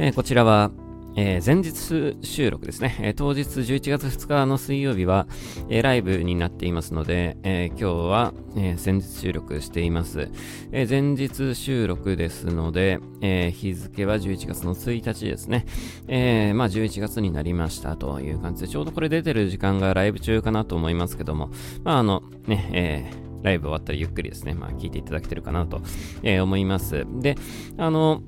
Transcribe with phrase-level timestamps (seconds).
[0.00, 0.70] えー、こちらは、
[1.16, 5.26] えー、前日収録ですね、えー、当日11月2日の水曜日は、
[5.68, 10.30] えー、ライブになっていますので、え今日は、え前日収録しています、
[10.70, 15.66] え前日収録ですので、え日付は11月の1日ですね、
[16.06, 21.50] えまあ11月になりましたという感じで、ちょうどこれ出てる時間がライブ中かなと思いますけども、
[21.82, 23.10] まああのね、え
[23.42, 25.82] ライブ終わったらゆっくりですね、まあ聞いていただけてるかなと、
[26.22, 27.04] え思います。
[27.20, 27.34] で、
[27.76, 28.22] あの、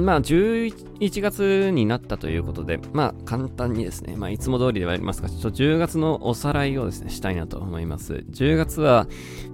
[0.00, 8.24] まあ、11月になったということで、まあ、簡単にですね、まあ、いつも通りではありますが、ちょっと10月のおさらいをですね、したいなと思います。
[8.30, 9.06] 10月は、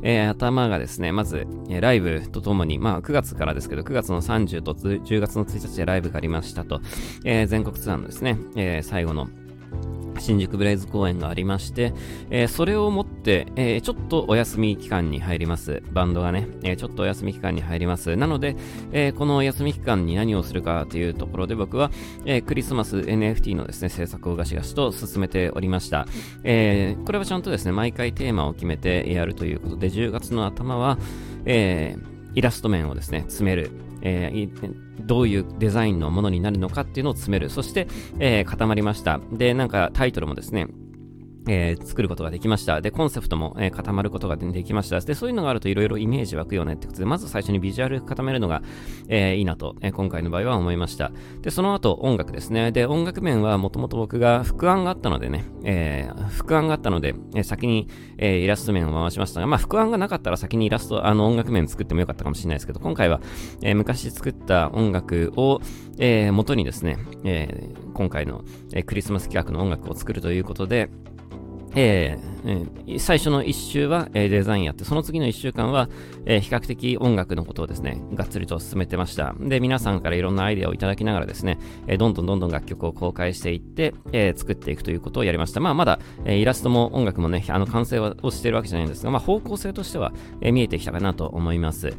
[0.03, 6.81] えー、頭がですね、まず、えー、ライブとともに、まあ、9月からですけど、9月の30と10月の1日でライブがありましたと、
[7.25, 9.29] えー、全国ツアーのですね、え、最後の
[10.19, 11.93] 新宿ブレイズ公演がありまして、
[12.31, 15.83] えー、それをもって、えー、ちょっとお休み期間に入ります。
[15.93, 18.17] バンドがね、えー、ちょっとお休み期間に入ります。
[18.17, 18.57] なので、
[18.93, 21.91] えこのお休み期間に何をするかというところで僕は、
[22.25, 26.07] えクリスマス NFT のですね、制作をガシガシと進めておりました。
[26.45, 30.99] えこれはちゃんとですね、毎回テーマを決めてやるということで、10月の頭は、
[31.45, 31.97] え
[32.35, 33.71] イラスト面をですね、詰める。
[34.07, 37.51] えー、どういうデザインのものになるのかっていうのを詰める。
[37.51, 37.89] そして、
[38.21, 39.21] えー、固まりました。
[39.33, 40.69] で、なんかタイトルもですね、
[41.49, 42.81] えー、作ることができました。
[42.81, 45.01] で、コンセプトも、えー、固まることができました。
[45.01, 48.63] で、そういうのがあるといろいろイメージ湧くよねってことで、まず最初にビジュアル固めるのが、
[49.09, 51.13] えー、いいなと、え今回の場合は思いました。
[51.43, 52.73] で、その後音楽ですね。
[52.73, 63.21] で、音楽面はもともと僕が副案があったのでね、え副案があったので、え先に、えイラスト面を回しましたが、まあ、副案がなかったら先にイラスト、あの音楽面作ってもよかったかもしれないですけど、今回は、
[63.63, 65.61] え昔作った音楽を、
[65.99, 70.91] え元にですね、え今回の、えクリスマス企画の音楽を作るということで、
[71.77, 72.17] え
[72.99, 75.89] 最初の1週は、デザインやって、その次の1週間は、
[76.27, 79.35] 比較的音楽のことをですね、がっつりと進めてました。
[79.41, 81.59] で、皆さんからいろんなアイデアをいただきながらですね、
[81.99, 83.95] どんどんどんどん楽曲を公開していって、
[84.37, 85.61] 作っていくということをやりました。
[85.61, 91.95] まあ、まだ、イラストも音楽もね、あの、完成をしているわけじゃないんですが、まあ、方向性としては、見えてきたかなと思います。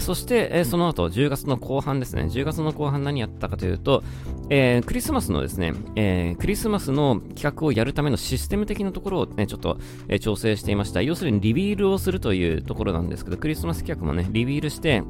[0.00, 4.02] そして、その後、10月の後半ですね、10月の後半何やったかというと、
[4.48, 9.78] えクリスマスのですね、えクリスマスの企画をやるためのシステム的なところをね、ちょっと、
[10.08, 11.02] え、調整していました。
[11.02, 15.02] 要するにリビールをするというところなんですけど、クリスマス企画もね、リビールして、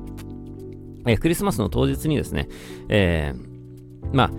[1.07, 2.49] え、クリスマスの当日にですね、
[2.89, 4.31] えー、まあ、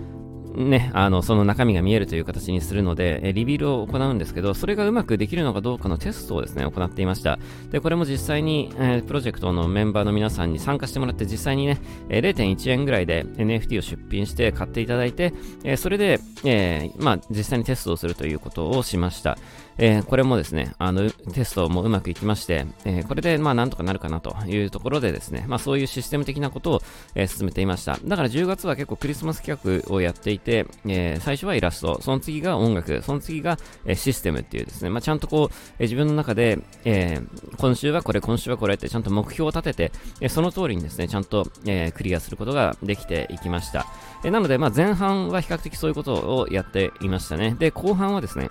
[0.54, 7.38] ね、あの、その中身が見えるという形にするので、えリビールを行うんですけど、それがうまくできるのかどうかのテストをですね、行っていました。
[7.72, 15.34] で、これも実際に、えー、プロジェクトのメンバーの皆さんに参加してもらって、実際にね、え0.1円ぐらいで NFT を出品して買っていただいて、
[15.64, 19.36] えそれで、えー、まあ、実際にテストをするということをしました。
[19.78, 26.82] えー、これもですね、あの、テストもうまくいきまして、えー、これで、まあ、なんとかなるかなというところでですね、まあ、そういうシステム的なことを、
[27.14, 27.98] えー、進めていました。
[28.04, 37.20] だから10月は結構クリスマス企画をやっていて、え最初はイラスト、その次が音楽、その次が、えシステムっていうですね、まあ、ちゃんとこう、え自分の中で、え
[37.56, 43.86] 今週はこれ、今週はこれってちゃんと目標を立てて、えその通りにですね、ちゃんと、えクリアすることができていきました。
[44.24, 47.56] えなので、まあ、前半は比較的そういうことをやっていましたね。
[47.58, 48.48] で、後半はですね、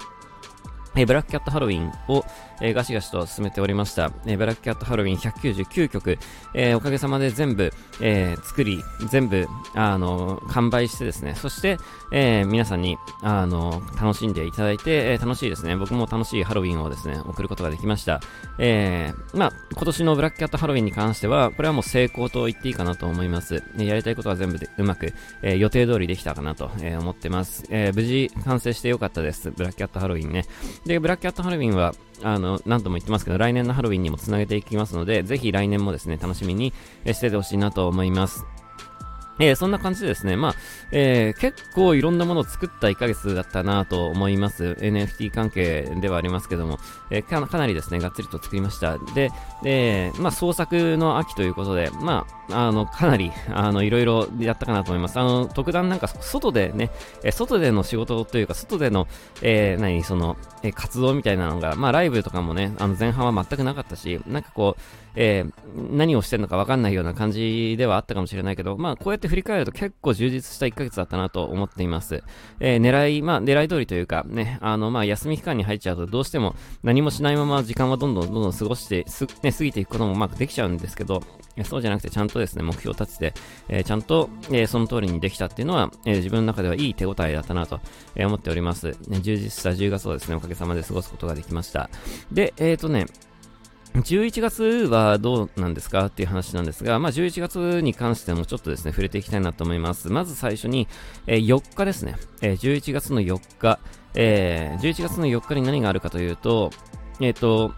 [0.95, 2.23] えブラックキャットハロウィンを、
[2.63, 4.09] えー、ガシガシと進めておりました。
[4.25, 6.17] えー、ブラックキャットハロウィン199曲、
[6.53, 11.77] えー、おかげさまで全部、え作り、全部、あの、完売してですね、そして、
[12.13, 15.75] え皆さんに、あの、楽しんでいただいて、え楽しいですね。
[15.75, 18.21] 僕も楽しいハロウィンをですね、送ることができました。
[18.59, 23.61] えまあ、今年のブラックキャットハロウィンに関しては、これはもう成功と言っていいかなと思います。
[23.77, 27.65] やりたいことは全部でうまく、え予定通りできたかなと、え思ってます。
[27.69, 29.51] え無事完成してよかったです。
[29.51, 30.45] ブラックキャットハロウィンね。
[30.85, 31.93] で、ブラックキャットハロウィンは、
[32.23, 36.73] あの、何度も言ってますけど、来年のハロウィンにもつなげていきますので、ぜひ来年もですね、楽しみに
[37.05, 38.45] しててほしいなと思います。
[39.39, 40.55] えー、そんな感じでですね、まあ、
[40.91, 44.77] えー、結構いろんなものを作った1ヶ月だったなと思います。
[44.79, 46.77] NFT 関係ではありますけども、
[47.09, 48.97] えー、かなりですね、がっつりと作りました。
[49.15, 49.31] で、
[49.65, 55.19] えまあ、創作の秋ということで、まあ、あの、かなり、あの、いろいろやったかなと思います。
[55.19, 56.91] あの、特段なんか、外でね、
[57.23, 59.07] え外での仕事というか、外での、
[59.41, 64.81] え何、その、え活動みたいなのが、まあ、ライブとかもね、あの、前半は全くなかったし、なんかこう、
[65.15, 65.45] え
[65.75, 72.23] 何をしてるのかわかんないような感じではあったかもしれないけど、まあ、こうやって振り返ると結構充実した1ヶ月だったなと思っています。
[72.59, 81.21] えー、狙い、まあ、狙い通りというか、ね、あの、まあ、休み期間に入っちゃうとどうしても何もしないまま時間はどんどんどんどん過ごして、す、ね、過ぎていくこともうまくできちゃうんですけど、
[81.63, 83.39] そうじゃなくてちゃんととですね、目標を立てて、
[83.69, 87.79] えー、ちゃんと、えー、その通りにできたっていうのは、えー、自分の中ではいい手応えだったなと、
[88.15, 88.97] え思っております。
[89.07, 91.89] 充実した10月をですね、おかげさまで過ごすことができました。
[92.31, 93.05] で、えっ、とね、
[93.93, 100.09] 11月はどうなんですかっていう話なんですが、まあ、11月に関してもちょっとですね、触れていきたいなと思います。
[100.09, 100.87] まず最初に、
[101.27, 103.79] えー、4日ですね、えー、11月の4日、
[104.15, 106.71] えー、11月の4日に何があるかというと、
[107.19, 107.73] えっ、ー、と、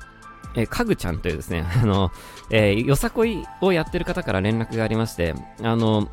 [0.55, 2.11] えー、かぐちゃんというですね、 あの、
[2.49, 6.09] えー、よさこいをやってる方から連絡がありまして、あの、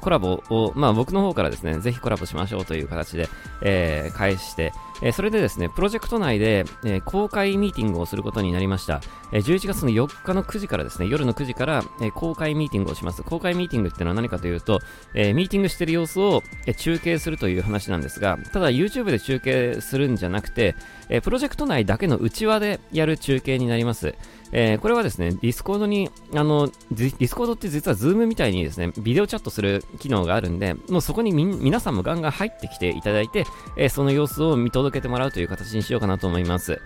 [0.00, 3.28] コラボを、まあ僕の方からですね、ぜひコラボしましょうという形で、
[3.62, 4.72] えー、返して、
[5.02, 9.00] え、それでですね、プロジェクト内で、え、公開ミーティングをすることになりました。
[9.32, 13.22] えー、11月の4日の9時からですね、夜の9時から、え、公開ミーティングをします。
[13.22, 14.78] 公開ミーティングっていうのは何かというと、
[15.14, 20.76] え、ミーティングしてる様子を、え、中継するという話なんですが、ただ YouTube で中継するんじゃなくて、
[21.08, 24.14] え、プロジェクト内だけの内輪でやる中継になります。
[24.52, 33.46] えー、これはですね、ディスコードに、あの、ディスコードって実はズームみたいにですね、ビデオチャットする機能があるんで、もうそこに、皆さんもガンガン入ってきていただいて、
[33.76, 36.80] えー、その様子を見届けけてもらうという形にしようかなと思います。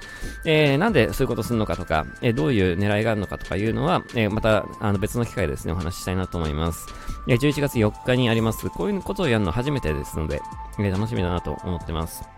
[0.45, 6.87] えー、なんでそういうことするのかとか、えー、どういう狙いがあるのかとかいうのは、えー、また、あの、別の機会でですね、お話ししたいなと思います。
[7.29, 8.69] え、11月4日にあります。
[8.71, 10.41] こういうことをやるの初めてですので、
[10.79, 12.36] え、楽しみだなと思ってます。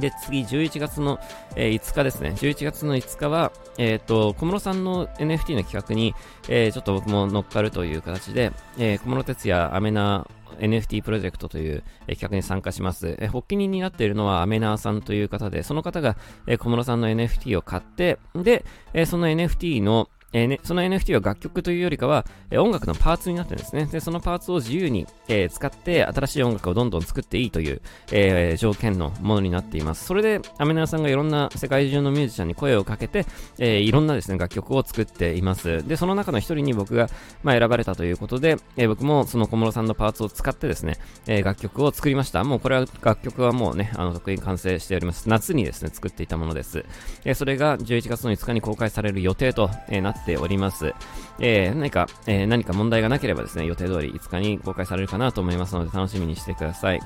[0.00, 1.18] で、次、11月の、
[1.56, 2.34] えー、5日ですね。
[2.36, 6.14] 11月の5日は、えっ、ー、と、小室さんの NFT の企画に、
[6.48, 10.26] えー、ちょっと僕も乗っかるという形で、えー、小室哲也アメナ
[10.58, 13.16] NFT プロジェクトという、え企画に参加します。
[13.20, 16.16] え発起人になっているのはアメナーさんという方で、その方が、
[16.46, 23.86] え小室さんの NFT を買って、で、えその NFT のえーね、その NFT は楽曲というよりかは、えー、音楽のパーツになってるんですね。
[23.86, 27.80] で、そのパーツを自由に、えー、使って新しい音楽をどんどん作っていいという、
[28.12, 30.04] え条件のものになっています。
[30.04, 33.24] それで、アメナさんがいろんな世界中のミュージシャンに声をかけて、
[33.58, 35.86] えいろんなですね、楽曲を作っています。
[35.88, 37.08] で、その中の一人に僕が、
[37.42, 42.44] まあ、選ばれたということで、え僕もその小室さんのパーツを使ってですね、え楽曲を作りました。
[42.44, 45.28] もうこれは楽曲はもうね、あの、得意に完成しております。
[45.28, 46.84] 夏にですね、作っていたものです。
[47.24, 50.94] えそれが11月の5日に公開される予定と、えなっております。
[51.38, 57.00] えー、何か、えー、何か問題がなければですね、予定通り5日に公開されるかなと思いますので、楽しみにしてください。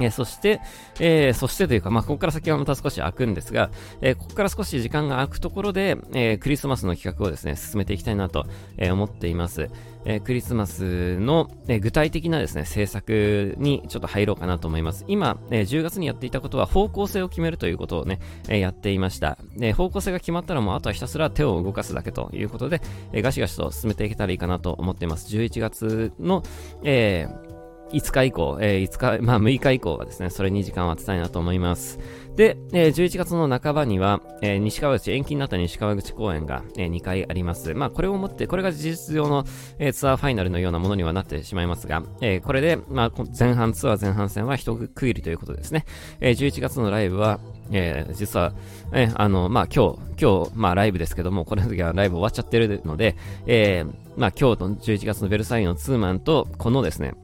[0.00, 0.60] え、そして、
[0.98, 3.70] えー、そしてというか、まあ、ここから先はまた少し開くんですが、
[4.00, 8.46] えー、ここから少し時間が空くところで、えクリスマスの企画をですね、進めていきたいなと、
[8.78, 9.68] え思っています。
[10.04, 15.04] えクリスマスの、え具体的なですね、政策にちょっと入ろうかなと思います。
[15.08, 19.38] 今、え10月にやっていたことは方向性を決めるということをね、えやっていました。
[19.56, 22.80] で、方向性が決まったらもうあとはひたすら手を動かすだけということで、
[23.12, 25.34] えガシガシと進めていけたらいいかなと思っています。
[25.34, 26.42] 11月の、
[26.82, 27.49] えー
[27.92, 31.98] 5日以降、えー、5日、まあ6日以降はですね、それに時間を当てたいなと思います。
[32.36, 37.74] で、えー、11月の半ばには、えー、西川口、延期になった西川口公演が、えー、2回あります。
[37.74, 39.44] まあこれをもって、これが事実上の、
[39.78, 45.84] えー、ツアーファイナルのようなものにはなってしまいますが、えー、これで、まあ前半ツアー前半戦は一区切りということですね。
[46.20, 47.40] えー、11月のライブは、
[47.72, 48.52] えー、実は、
[48.92, 53.16] えー、あの、まあ今日、今日、まあライブですけども、この時はライブ終わっちゃってるので、
[53.46, 57.14] えー、まあ今日と11月のベルサイユのツーマンと、このですね、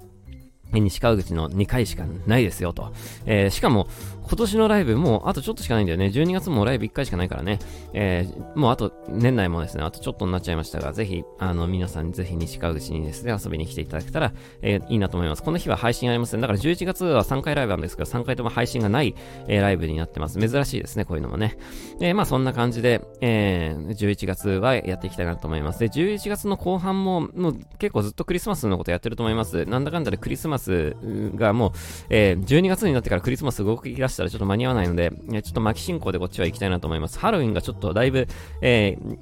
[0.81, 2.93] 西川口の2回しかないですよと。
[3.27, 3.89] えー、しかも、
[4.27, 6.07] 今年のライブもうあとちょっとしかないんだよね。
[6.07, 7.61] 12月もライブ1回しかないからね。
[7.93, 14.33] えー、もうあと、年内もですね、あとちょっとになっちゃいましたが、ぜひ、あの、皆さんぜひ西川口にですね、遊びに来ていただけたら、
[14.63, 15.43] えー、いいなと思います。
[15.43, 16.41] この日は配信ありません。
[16.41, 19.15] だから11月は3回ライブなんですけど、3回とも配信がない、
[19.47, 20.39] えー、ライブになってます。
[20.39, 21.57] 珍しいですね、こういうのもね。
[22.01, 25.81] えー、まあそんな感じで、えー、11月はやっていきたいなと思います。
[25.81, 29.65] で、11月の後半も、もう結構ずっとクリスマスのことやってると思います。
[29.67, 30.97] なんだかんだでクリスマス
[31.37, 31.73] がもう、
[32.11, 37.19] えー、12月になってからクリスマス動き出ししたらちょっと間に合わないので、ちょっと巻き進行でこっちは行きたいなと思います。
[37.19, 38.27] ハロウィンがちょっとだいぶ、
[38.63, 39.19] えー、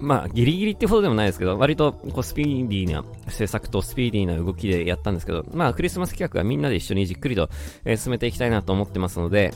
[0.00, 7.48] まあ、ギリギリってほどでもないですけど、割とこうスピーディーな制作とスピーディーな動きでやったんですけど、まあ、クリスマス企画はみんなで一緒にじっくりと、
[7.84, 9.54] えー、進めていきたいなと思ってますので、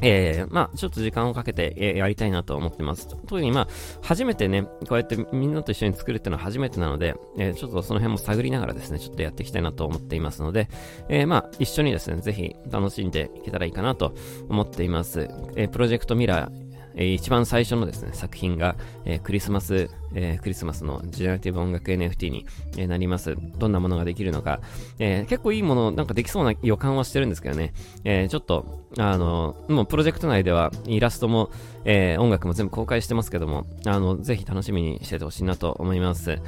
[0.00, 3.08] えー、まあ、ちょっと時間をかけて、え、やりたいなと思ってます。
[3.08, 3.68] 特にまあ、
[4.02, 10.68] 初めてね、こうやってみんなと一緒に作るっていうのは初めてなので、えー、ちょっとその辺も探りながらですね、ちょっとやっていきたいなと思っていますので、
[11.08, 14.14] え、まあ、一緒にですね、ぜひ楽しんでいけたらいいかなと
[14.48, 15.28] 思っています。
[15.56, 16.63] え、プロジェクトミラー、
[16.96, 22.46] えー、一番最初のですね、作品が、えー、クリスマス、えー、クリスマスのジェネラティブ音楽 NFT に、
[22.76, 23.36] えなります。
[23.58, 24.60] どんなものができるのか、
[24.98, 27.72] え結構いいもの、なんかできそうな予感はしてるんですけどね、
[28.04, 31.50] えちょっと、あの、もうプロジェクト内ではイラストも、
[31.84, 36.38] え音楽も全部公開してますけども、あの、ぜひ楽しみにしててほしいなと思います。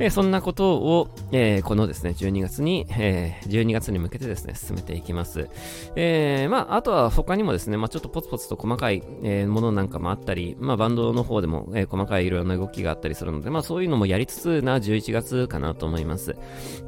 [0.00, 5.48] えそんなことを、えー、このですね、12月に、えー、12月に向けてですね、進めていきます。
[5.96, 16.36] えー、まあ、あとは他にもですね、まあ、ちょっとポツポツと細かい、え、ものなんかもあったり、まあ、バンドの方でも、え、細かいいろんな動きがあったりするので、まあ、そういうのもやりつつな11月かなと思います。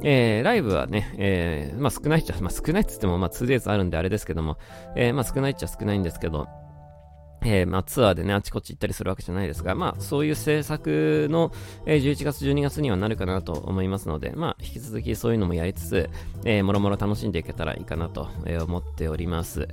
[0.03, 4.57] え、ライブはね、え、まあ、少ないっちゃ、まあ、少ないっつっても、まあ、2days あるんであれですけども、
[4.95, 6.47] え、まあ、少ないっちゃ少ないんですけど、
[7.43, 11.51] えー、まあ、ツアーでね、あちこち行ったりするわけじゃないですが、まあ、そういう制作の、
[11.85, 16.09] えー、11月、12月にはなるかなと思いますので、まあ、引き続きそういうのもやりつつ、
[16.45, 19.67] えー、もろもろ楽しんでいけたらいいかなと、え、思っております。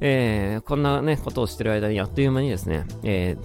[0.00, 3.36] え、こんなね、ことをしてる間に、あっという間にですね、え、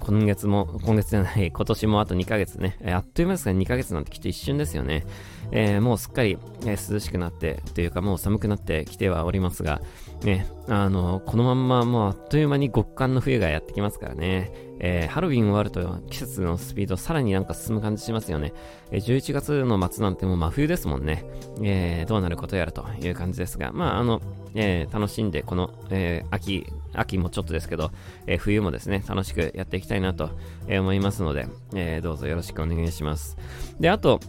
[0.00, 5.04] 今月も、今月じゃない、今年もあと2ヶ月ね、え、あっという間ですが2ヶ月なんてきっと一瞬ですよね。
[5.50, 9.80] え、もうすっかり、え、涼しくなって、というかもう寒くなってきてはおりますが、
[10.22, 14.52] ね、あの、このまんまもうあっという間に極寒の冬がやってきますからね。
[14.80, 18.52] えー、ハロウィン終わると季節のスピードさらになんか進む感じしますよね。
[18.90, 21.24] えー、11月の末なんてもう真冬ですもんね。
[21.62, 24.20] えー、どうなることやらという感じですが、まああの、
[24.54, 27.90] えー、楽しんでこの、えー、秋、秋もちょっとですけど、
[28.26, 30.30] え、冬もですね、楽しくやっていきたいなと
[30.68, 33.36] 思いますので、え、どうぞよろしくお願いします。
[33.80, 34.20] で、あと、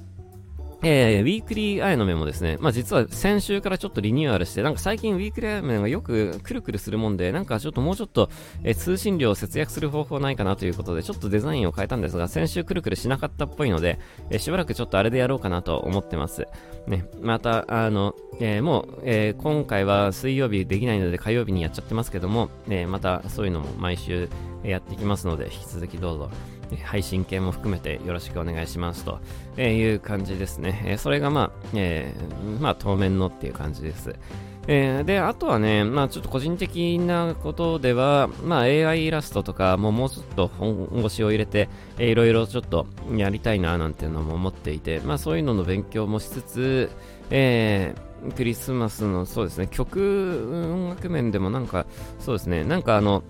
[0.81, 2.57] えー、ウィークリーアイのメモですね。
[2.59, 8.29] まあ実は先週からちょっとリニューアルして、なんか最近ウィークリーアイのメモがよくくるくるするもんで、なんかちょっともうちょっと、
[8.63, 16.47] えー、通信量を節約する方法ないかなということで、ちょっとデザインを変えたんですが、先週くるくるしなかったっぽいので、えー、しばらくちょっとあれでやろうかなと思ってます。
[16.87, 24.29] ね、また、あの、えー、もう、えー、今回は水曜日できないので火曜日にやっちゃってますけども、え、またそういうのも毎週
[24.63, 26.31] やっていきますので、引き続きどうぞ
[26.77, 29.19] 配信系も含めてよろしくお願いしますと
[29.61, 30.83] いう感じですね。
[30.85, 34.15] えそれがまあ、えー、まあ当面のっていう感じです。
[34.71, 42.85] えー、で、あとはね、まあちょっと個人的なことでは、まあ AI イラストとかももうちょっと本腰を入れて、えー、いろいろちょっと
[43.15, 46.91] やりたいななんていうのも思っていて、まあそういうのの勉強もしつつ、
[47.31, 51.87] えー、クリスマスのそうですね、曲音楽面でもなんか、
[52.19, 53.23] そうですね、なんかあの、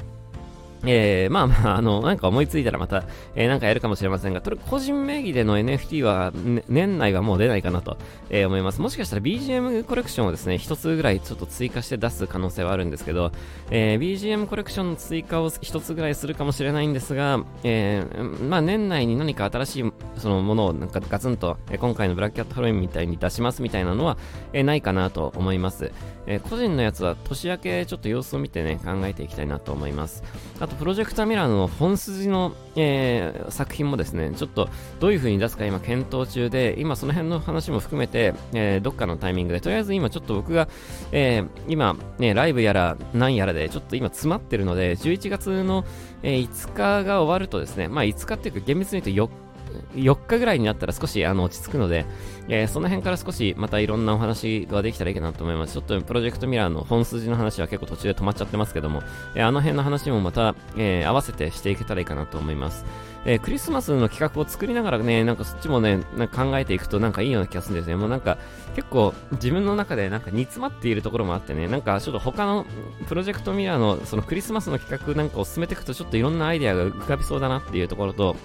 [0.85, 3.03] えー、まあまあ、あの、なんか思いついたらまた、
[3.35, 7.97] えー、なんかやるかもしれませんが、これ個人名義での NFT は、ね、年内はもう出ないかなと、
[8.29, 8.81] えー、思います。
[8.81, 13.31] もしかしたら BGM コレクションをですね、一つぐらいちょっと追加して出す可能性はあるんですけど、
[13.71, 24.17] えー、BGM コレクションの追加を一つぐらいするかもしれないんですが、えー、まあ年内に何か新しいそのものをなんかガツンと、えー、今回のブラックキャットハロウィンみたいに出しますみたいなのは、
[24.53, 25.91] えー、ないかなと思います。
[26.25, 30.23] えー、個人のやつは年明けちょっと様子を見てね、考えていきたいなと思います。
[30.69, 40.69] と、プロジェクターミラーの本筋の、えー、作品もですね、ちょっとどういう風に出すか今検討中で、今その辺の話も含めて、えー、どっかのタイミングで、とりあえず今ちょっと僕が、
[41.11, 45.85] えー、今、ね、ライブやら何やらでちょっと今詰まってるので、11月の、
[46.23, 49.48] えー、5日が終わるとですね、まあ5日っていうか厳密に言うと4日
[49.95, 52.05] 4日ぐらいになったら少しあの落ち着くので、
[52.47, 55.73] えー、その辺から少しまたいろんなお話ができたらいいかなと思います。
[55.73, 59.01] ちょっとプロジェクトミラーの本筋の話は結構途中で止まっちゃってますけども、
[59.35, 62.85] えー、あの辺の話もまた、えー、合わせてしていけたらいいかなと思います。
[63.25, 67.95] え、クリスマスの企画を作りながらね、なんかそっちもね、なんか考えていくとなんかいいような気がするんですね。
[67.95, 68.37] もうなんか
[68.75, 72.65] 結構自分の中でなんか煮詰まっているところもあってね、なんかちょっと他の
[73.07, 78.35] プロジェクトミラーのそのクリスマスの企画なんかを進めていくとちょっといろんなアイデアが浮かびそうだなっていうところと、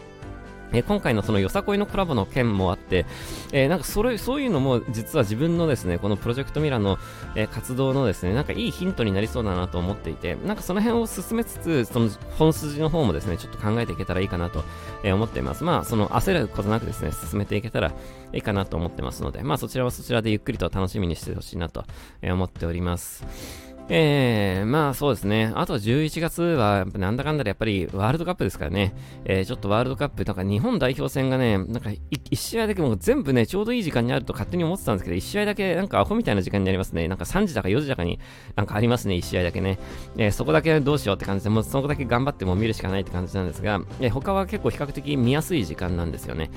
[0.75, 3.07] え、今回のそのよさこいのコラボの件もあって、
[3.53, 6.99] えー、なんかそれ、そういうのも実は自分のですね、このプロジェクトミラーの、
[7.37, 14.65] えー、活動のですね、なんかいいヒントになりそうだなと思っていて、なんかその辺を進めつつ、その本筋の方もですね、ちょっと考えていけたらいいかなと、
[15.03, 15.65] え思っています。
[15.65, 17.93] まあ、その焦ることなくですね、進めていけたら
[18.33, 21.85] いいかなと思ってますので、まあそちらはそちらでゆっくりと楽しみにしてほしいなと、
[22.23, 23.64] え思っております。
[23.89, 25.53] えー、まあそうですね。
[25.55, 28.95] あと11月は、なんだかんだでやっぱりワールドカップですからね。
[29.27, 37.09] えー、ちょっとワールドカップ、なんか日本代表戦がね、なんか1試合だけもう全部ね、ちょうどいい時間にあると勝手に思ってたんですけど、1試合だけなんかアホみたいな時間になりますね。
[37.09, 38.19] なんか3時だか4時だかに
[38.57, 39.79] なんかありますね、1試合だけね。
[40.17, 46.51] えー、そこだけどうしようって感じで、もうそこだけ頑張っても見るしかないって感じなんですが、えー、他は結構比較的見やすい時間なんですよね。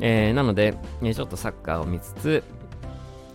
[0.00, 2.44] えー、なので、えちょっとサッカーを見つつ、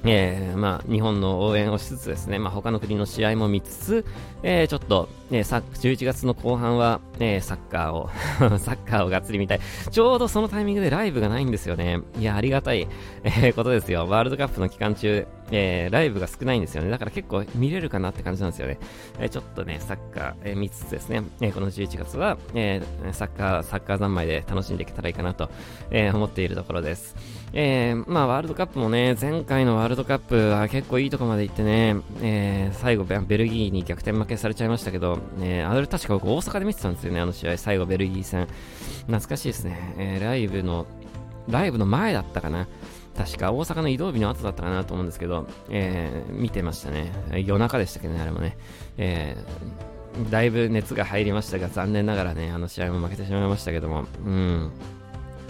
[0.05, 4.05] えー、まあ、日本の応援をしつつですね、まあ、他の国の試合も見つつ、
[4.43, 8.09] えー、ちょっと、えー、11月の後半は、えー、サッカーを
[8.59, 9.59] サッカーをがっつり見たい。
[9.91, 11.99] ちょうどそのタイミングでライブがないんですよね。
[12.19, 12.87] いや、ありがたい、
[13.23, 14.05] えー、ことですよ。
[14.07, 16.89] ワールドカップの期間中、えー、ライブが少ないんですよね。
[16.89, 18.79] だから結構見れるかなって感じなんですよね。
[19.19, 22.81] えー、ちょっとね、サッカー、えー、見つつですね、え、この11月は、え、
[23.11, 25.49] サッカー、サッカー三昧で楽しんでいけたらいいかなと、
[25.91, 27.15] え、思っているところです。
[27.53, 38.47] え、まあ、ワールドカップもね、前回のワールドカップは結構いいとこまで行ってね、え、最後ベルギーに逆転負けされちゃいましたけど、えー、あれ確か僕大阪で見てたんですよね、あの試合、最後ベルギー戦。
[39.05, 39.93] 懐かしいですね。
[39.97, 40.87] え、ライブの、
[41.47, 42.67] ライブの前だったかな。
[43.15, 47.11] 確か大阪の移動日の後だったかなと思うんですけど、えー、見てましたね。
[47.45, 48.57] 夜中でしたけどね、あれもね。
[48.97, 54.71] えー、だいぶ熱が入りましたが、残念ながらね、あの試合も負けてしまいましたけども、うん。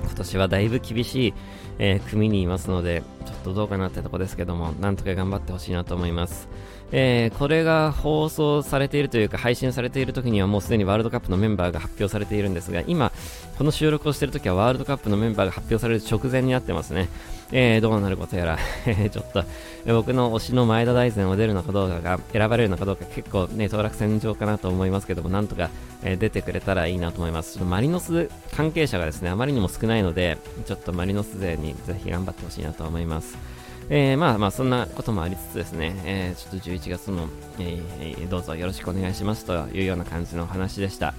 [0.02, 1.34] 今年はだいぶ厳しい、
[1.80, 6.50] えー、組にいますので、ちょっとどうかなってとこですけども、なんとか頑張ってほしいなと思います。
[6.96, 13.12] えー、これが放送されているというか配信されている時にはもうすでにワールドカップのメンバーが発表されているんですが今
[13.58, 17.10] この収録をしている時はワールドカップのメンバーが発表される直前になってますね、
[17.52, 18.60] えー、どうなることやら
[19.10, 19.44] ちょっと
[19.88, 25.72] 僕の推しの前田大然を出るのかどうかが選ばれるのかどうか結構ね当落戦場かなと思いますけどもなんとか、
[26.04, 27.54] え、出てくれたらいいなと思います。
[27.54, 33.63] ちょっとマリノス関係者がですねあまりにも少ないのでちょっとマリノス勢にぜひ頑張ってほしいなと思います。
[33.90, 37.28] えー、まあまあそんなこともありつつですね、えー、ちょっと11月も、
[37.60, 41.14] えー、どうぞよろしくお願いしますというような感じの話でした。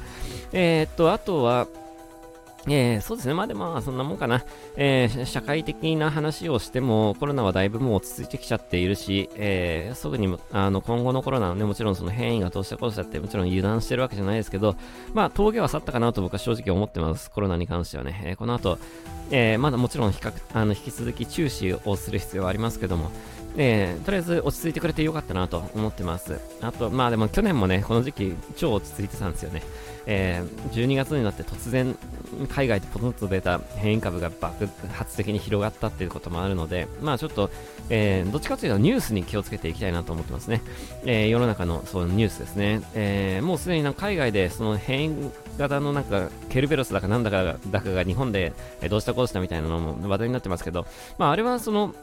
[0.52, 1.66] えー、っと、あとは、
[2.66, 3.34] えー、そうですね。
[3.34, 4.42] まあでも、そんなもんかな。
[4.76, 14.76] えー、社会的な話をしても、コロナはだいぶもう落ち着いてきちゃっているし、えー、すぐにあの、今後のコロナはね、もちろんその変異がどうしたこうしたって、もちろん油断してるわけじゃないですけど、
[15.12, 17.30] まあ、峠は去ったかなと僕は正直思ってます。
[17.30, 18.22] コロナに関してはね。
[18.24, 18.78] えー、この後、
[19.30, 23.10] えー、まだもちろん比較、あの、引き続き注視をする必要はありますけども、
[23.56, 26.40] えー、とりあえず落ち着いてくれてよかったなと思ってます。
[26.60, 29.62] あと、まあでも去年もね、この時期超落ち着いてたんですよね。
[30.06, 31.96] えー、12月になって突然
[32.50, 37.50] 海外でポトッと出た変異株が爆発的に広がったっていうこともあるので、まあちょっと、
[37.90, 40.60] えー、どっちかというとニュースに気をつけていきたいなと思ってますね。
[41.04, 42.82] えー、世の中のそのニュースですね。
[42.94, 48.52] えー、もうすでに海外でその変異型のなんかケルベロスだかなんだかだかが日本で
[48.90, 50.86] どうしたこうしたみたいなのも話題になってますけど、
[51.18, 51.94] まああれはその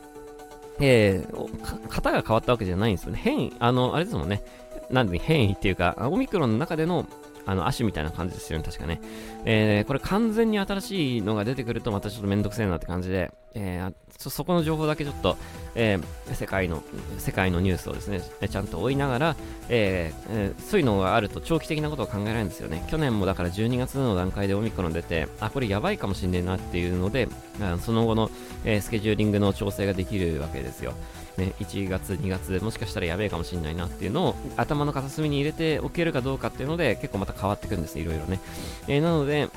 [0.82, 3.20] えー、型が変わったわけじゃないんですよね。
[3.22, 4.42] 変異、あの、あれですもんね。
[4.90, 7.06] なんで変異っていうか、オミクロンの中での
[7.46, 9.02] あの、足みたいな感じですよね、確かね。
[9.46, 15.38] えー、これ完全に新しいのが出てくるとまたちょっとめんどくせえなって感じで、えー、そそこの情報だけちょっと、
[15.76, 16.84] えー、世界の、
[17.18, 19.36] 世界のニュースをですね、ちゃんと追いながら、
[19.70, 22.86] えーえー、そういうのがあると長期的なことを考えられるんですよね。
[22.90, 27.28] 去年もだから12月の段階でオミクロン出て、あ、これやばいかもしんねえなっていうので、
[27.60, 28.30] のその後の、
[28.64, 30.94] えー、スケジューリングの調整ができるわけですよ。
[31.38, 38.40] ね、1月、2月、もしかしたらやべえかもしれないなっていうのを頭の片隅に入れておけるかどうかっていうので結構また変わってくるんですね、いろいろね。
[38.88, 39.50] えー、なので、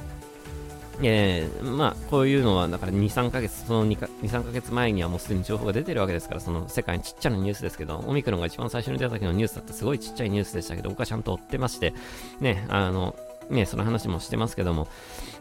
[1.02, 11.94] えー、まあ、こういうのは、だから2、3ヶ月、その 2, 2、3ヶ月前にはもうすでに情報が出てるわけですから、その世界にちっちゃなニュースですけど、オミクロンが一番最初に出た時のニュースだってすごいちっちゃいニュースでしたけど、僕はちゃんと追ってまして、
[12.40, 13.16] ね、あの、
[13.50, 14.88] ね、その話もしてますけども、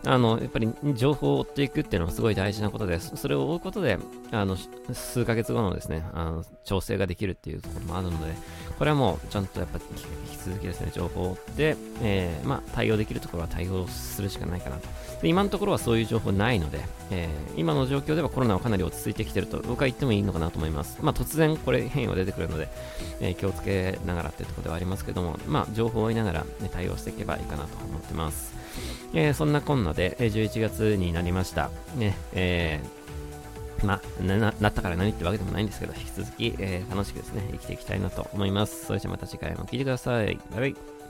[0.06, 3.16] あの、やっぱり情報を追っていくっていうのはすごい大事なことです。
[3.16, 3.98] それを追うことで、
[4.32, 4.58] あの、
[4.92, 8.34] 数ヶ月後のですね、あの、調整ができるっていうところもあるので、
[8.78, 14.88] これはもうちゃんとやっぱ引き続きですね、情報を追って、えー、まあ、対応できるところは対応するしかないかなと。
[15.22, 16.82] で今のところはそういう情報ないので、
[17.12, 21.00] えー、今の状況ではコロナはかなり落ち着いてきてると僕は言ってもいいのかなと思います。
[21.02, 22.68] まあ、突然これ変異が出てくるので、
[23.22, 28.54] えー、気をつけながらっていうところではありますけども、まあ、情報を追いながら、ね、対応していけばいいかなと思ってます。
[29.14, 31.70] えー、そんなこんなで、え11月になりました。
[31.96, 33.03] ね、えー、
[33.84, 38.86] まあ、な、なったから何ってわけでもないんですけど、引き続き、えー、楽しくですね、生きていきたいなと思います。
[38.86, 40.40] それじゃまた次回も聴いてください。
[40.52, 41.03] バイバイ。